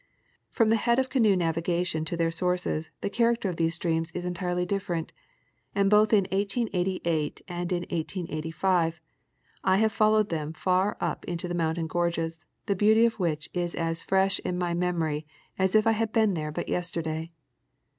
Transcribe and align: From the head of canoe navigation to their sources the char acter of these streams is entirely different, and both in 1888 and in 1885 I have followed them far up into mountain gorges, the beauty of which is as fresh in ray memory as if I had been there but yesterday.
From 0.49 0.69
the 0.69 0.77
head 0.81 0.97
of 0.97 1.11
canoe 1.11 1.35
navigation 1.35 2.03
to 2.05 2.17
their 2.17 2.31
sources 2.31 2.89
the 3.01 3.09
char 3.11 3.35
acter 3.35 3.49
of 3.49 3.57
these 3.57 3.75
streams 3.75 4.11
is 4.13 4.25
entirely 4.25 4.65
different, 4.65 5.13
and 5.75 5.91
both 5.91 6.11
in 6.11 6.23
1888 6.31 7.41
and 7.47 7.71
in 7.71 7.81
1885 7.81 8.99
I 9.63 9.77
have 9.77 9.91
followed 9.91 10.29
them 10.29 10.53
far 10.53 10.97
up 10.99 11.23
into 11.25 11.53
mountain 11.53 11.85
gorges, 11.85 12.39
the 12.65 12.75
beauty 12.75 13.05
of 13.05 13.19
which 13.19 13.47
is 13.53 13.75
as 13.75 14.01
fresh 14.01 14.39
in 14.39 14.57
ray 14.57 14.73
memory 14.73 15.27
as 15.59 15.75
if 15.75 15.85
I 15.85 15.91
had 15.91 16.11
been 16.11 16.33
there 16.33 16.51
but 16.51 16.67
yesterday. 16.67 17.29